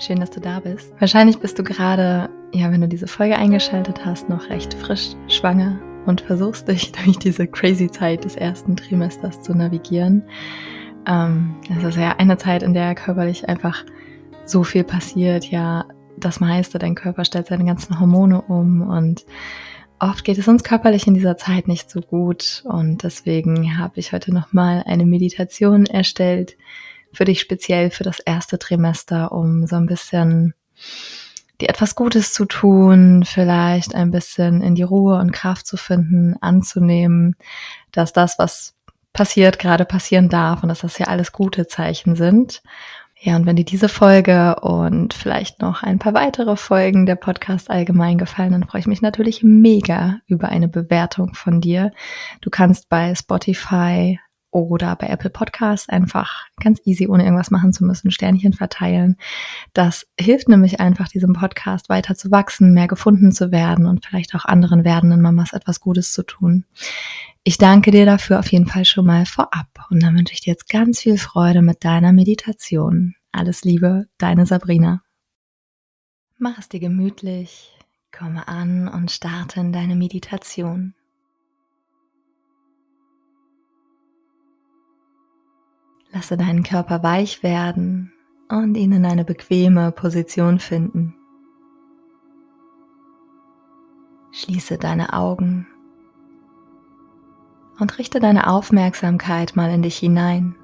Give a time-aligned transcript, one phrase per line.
[0.00, 0.94] Schön, dass du da bist.
[0.98, 5.78] Wahrscheinlich bist du gerade, ja, wenn du diese Folge eingeschaltet hast, noch recht frisch schwanger
[6.06, 10.22] und versuchst dich durch diese crazy Zeit des ersten Trimesters zu navigieren.
[11.06, 13.84] Ähm, das ist ja eine Zeit, in der körperlich einfach
[14.46, 15.44] so viel passiert.
[15.50, 15.84] Ja,
[16.16, 19.26] das meiste, dein Körper stellt seine ganzen Hormone um und
[19.98, 24.14] oft geht es uns körperlich in dieser Zeit nicht so gut und deswegen habe ich
[24.14, 26.56] heute nochmal eine Meditation erstellt,
[27.12, 30.54] für dich speziell für das erste Trimester, um so ein bisschen
[31.60, 36.36] dir etwas Gutes zu tun, vielleicht ein bisschen in die Ruhe und Kraft zu finden,
[36.40, 37.36] anzunehmen,
[37.92, 38.74] dass das, was
[39.12, 42.62] passiert, gerade passieren darf und dass das ja alles gute Zeichen sind.
[43.22, 47.68] Ja, und wenn dir diese Folge und vielleicht noch ein paar weitere Folgen der Podcast
[47.68, 51.92] allgemein gefallen, dann freue ich mich natürlich mega über eine Bewertung von dir.
[52.40, 54.18] Du kannst bei Spotify
[54.50, 59.16] oder bei Apple Podcasts einfach ganz easy, ohne irgendwas machen zu müssen, Sternchen verteilen.
[59.72, 64.34] Das hilft nämlich einfach, diesem Podcast weiter zu wachsen, mehr gefunden zu werden und vielleicht
[64.34, 66.64] auch anderen werdenden Mamas etwas Gutes zu tun.
[67.42, 70.50] Ich danke dir dafür auf jeden Fall schon mal vorab und dann wünsche ich dir
[70.50, 73.14] jetzt ganz viel Freude mit deiner Meditation.
[73.32, 75.02] Alles Liebe, deine Sabrina.
[76.36, 77.72] Mach es dir gemütlich,
[78.12, 80.94] komme an und starte in deine Meditation.
[86.12, 88.12] Lasse deinen Körper weich werden
[88.48, 91.14] und ihn in eine bequeme Position finden.
[94.32, 95.68] Schließe deine Augen
[97.78, 100.56] und richte deine Aufmerksamkeit mal in dich hinein.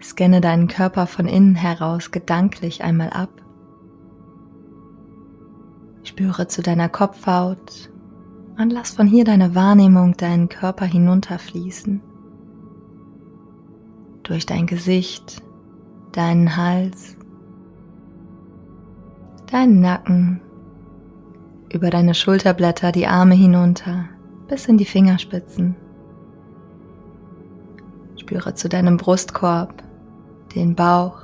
[0.00, 3.30] Scanne deinen Körper von innen heraus gedanklich einmal ab.
[6.04, 7.90] Spüre zu deiner Kopfhaut
[8.58, 12.02] und lass von hier deine Wahrnehmung deinen Körper hinunterfließen
[14.22, 15.42] durch dein Gesicht,
[16.12, 17.16] deinen Hals,
[19.50, 20.40] deinen Nacken,
[21.72, 24.08] über deine Schulterblätter die Arme hinunter
[24.48, 25.76] bis in die Fingerspitzen.
[28.16, 29.82] Spüre zu deinem Brustkorb,
[30.54, 31.20] den Bauch,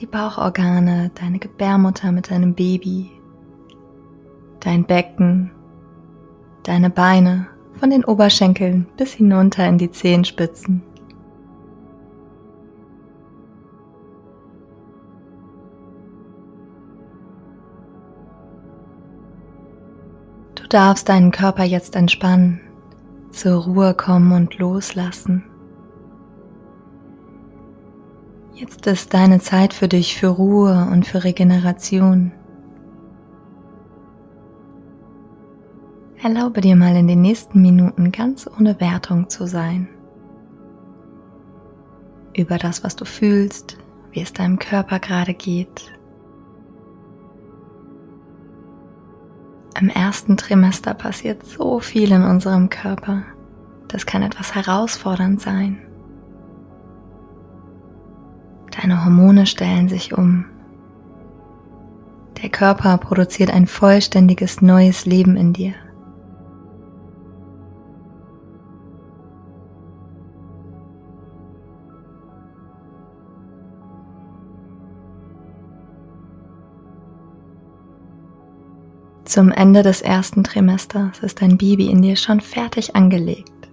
[0.00, 3.10] die Bauchorgane, deine Gebärmutter mit deinem Baby,
[4.60, 5.50] dein Becken,
[6.62, 10.82] deine Beine von den Oberschenkeln bis hinunter in die Zehenspitzen.
[20.68, 22.60] Du darfst deinen Körper jetzt entspannen,
[23.30, 25.42] zur Ruhe kommen und loslassen.
[28.52, 32.32] Jetzt ist deine Zeit für dich für Ruhe und für Regeneration.
[36.22, 39.88] Erlaube dir mal in den nächsten Minuten ganz ohne Wertung zu sein.
[42.36, 43.78] Über das, was du fühlst,
[44.10, 45.97] wie es deinem Körper gerade geht.
[49.78, 53.22] Im ersten Trimester passiert so viel in unserem Körper.
[53.88, 55.78] Das kann etwas herausfordernd sein.
[58.80, 60.44] Deine Hormone stellen sich um.
[62.42, 65.74] Der Körper produziert ein vollständiges neues Leben in dir.
[79.38, 83.70] Zum Ende des ersten Trimesters ist dein Baby in dir schon fertig angelegt.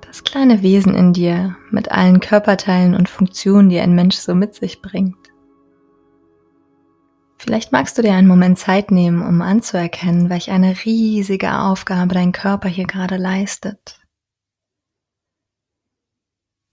[0.00, 4.56] Das kleine Wesen in dir mit allen Körperteilen und Funktionen, die ein Mensch so mit
[4.56, 5.14] sich bringt.
[7.38, 12.32] Vielleicht magst du dir einen Moment Zeit nehmen, um anzuerkennen, welch eine riesige Aufgabe dein
[12.32, 14.00] Körper hier gerade leistet.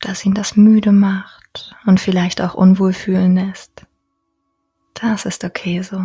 [0.00, 3.84] Dass ihn das müde macht und vielleicht auch unwohl fühlen lässt.
[4.94, 6.00] Das ist okay so.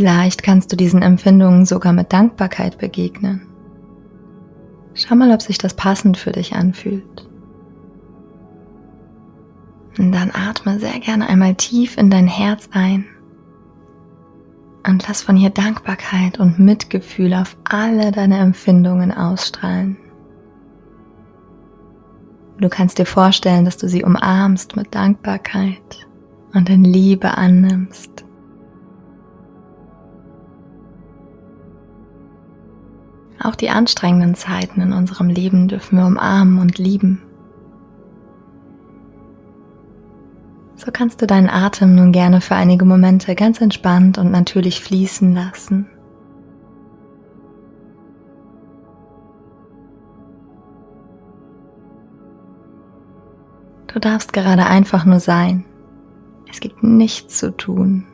[0.00, 3.46] Vielleicht kannst du diesen Empfindungen sogar mit Dankbarkeit begegnen.
[4.94, 7.28] Schau mal, ob sich das passend für dich anfühlt.
[9.98, 13.04] Und dann atme sehr gerne einmal tief in dein Herz ein
[14.88, 19.98] und lass von hier Dankbarkeit und Mitgefühl auf alle deine Empfindungen ausstrahlen.
[22.58, 26.08] Du kannst dir vorstellen, dass du sie umarmst mit Dankbarkeit
[26.54, 28.24] und in Liebe annimmst.
[33.42, 37.22] Auch die anstrengenden Zeiten in unserem Leben dürfen wir umarmen und lieben.
[40.76, 45.34] So kannst du deinen Atem nun gerne für einige Momente ganz entspannt und natürlich fließen
[45.34, 45.86] lassen.
[53.86, 55.64] Du darfst gerade einfach nur sein.
[56.50, 58.06] Es gibt nichts zu tun.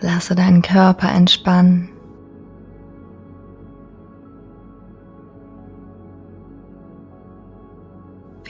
[0.00, 1.90] Lasse deinen Körper entspannen.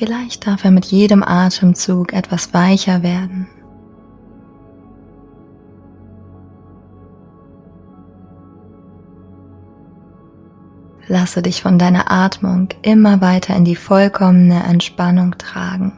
[0.00, 3.46] Vielleicht darf er mit jedem Atemzug etwas weicher werden.
[11.06, 15.92] Lasse dich von deiner Atmung immer weiter in die vollkommene Entspannung tragen.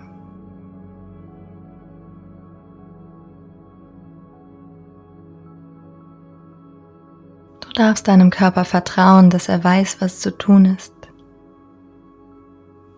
[7.60, 11.01] Du darfst deinem Körper vertrauen, dass er weiß, was zu tun ist.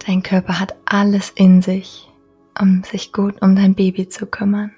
[0.06, 2.10] Dein Körper hat alles in sich,
[2.60, 4.72] um sich gut um dein Baby zu kümmern.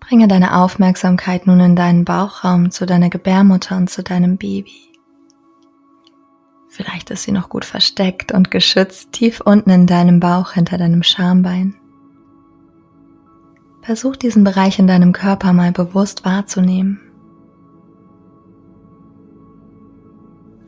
[0.00, 4.95] Bringe deine Aufmerksamkeit nun in deinen Bauchraum zu deiner Gebärmutter und zu deinem Baby.
[6.76, 11.02] Vielleicht ist sie noch gut versteckt und geschützt tief unten in deinem Bauch hinter deinem
[11.02, 11.74] Schambein.
[13.80, 17.00] Versuch diesen Bereich in deinem Körper mal bewusst wahrzunehmen.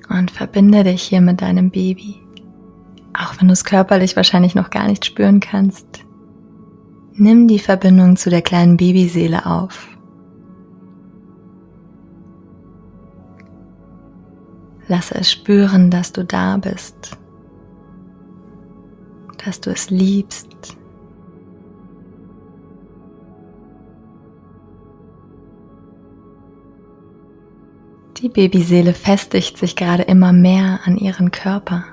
[0.08, 2.22] Und verbinde dich hier mit deinem Baby.
[3.12, 6.06] Auch wenn du es körperlich wahrscheinlich noch gar nicht spüren kannst.
[7.12, 9.88] Nimm die Verbindung zu der kleinen Babyseele auf.
[14.88, 17.18] Lasse es spüren, dass du da bist,
[19.44, 20.48] dass du es liebst.
[28.16, 31.84] Die Babyseele festigt sich gerade immer mehr an ihren Körper.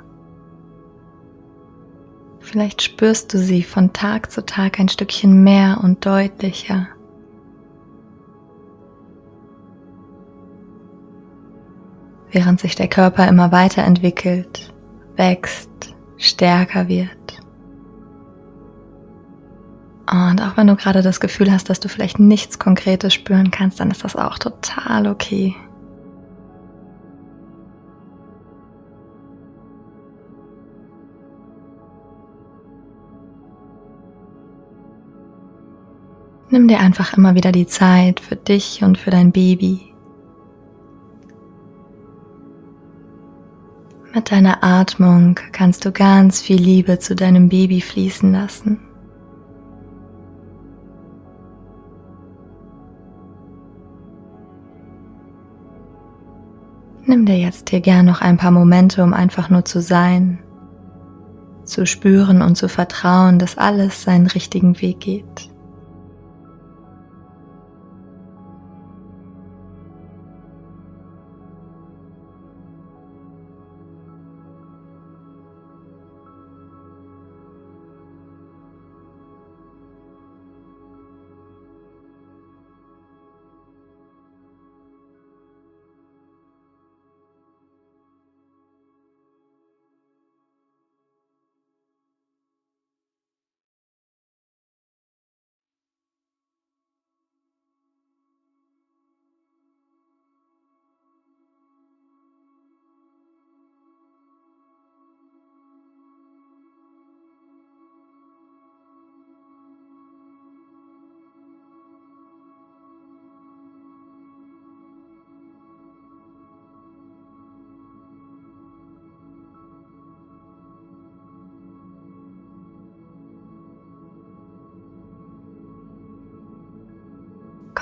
[2.40, 6.88] Vielleicht spürst du sie von Tag zu Tag ein Stückchen mehr und deutlicher.
[12.32, 14.74] Während sich der Körper immer weiterentwickelt,
[15.16, 15.70] wächst,
[16.18, 17.10] stärker wird.
[20.12, 23.80] Und auch wenn du gerade das Gefühl hast, dass du vielleicht nichts Konkretes spüren kannst,
[23.80, 25.56] dann ist das auch total okay.
[36.52, 39.95] Nimm dir einfach immer wieder die Zeit für dich und für dein Baby.
[44.16, 48.80] Mit deiner Atmung kannst du ganz viel Liebe zu deinem Baby fließen lassen.
[57.06, 60.40] Nimm dir jetzt hier gern noch ein paar Momente, um einfach nur zu sein,
[61.66, 65.50] zu spüren und zu vertrauen, dass alles seinen richtigen Weg geht.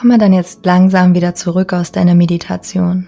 [0.04, 3.08] Komme dann jetzt langsam wieder zurück aus deiner Meditation.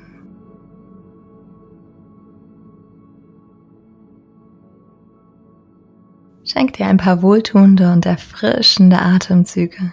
[6.45, 9.91] Schenk dir ein paar wohltuende und erfrischende Atemzüge.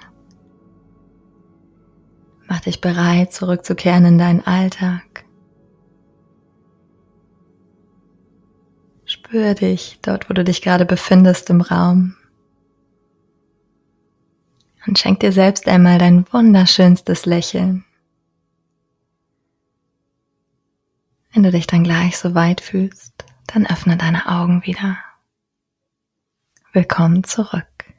[2.46, 5.24] Mach dich bereit, zurückzukehren in deinen Alltag.
[9.06, 12.14] Spür dich dort, wo du dich gerade befindest im Raum.
[14.86, 17.84] Und schenk dir selbst einmal dein wunderschönstes Lächeln.
[21.32, 24.98] Wenn du dich dann gleich so weit fühlst, dann öffne deine Augen wieder.
[26.72, 27.91] Willkommen zurück.